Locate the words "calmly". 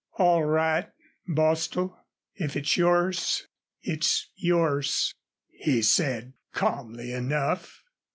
6.53-7.11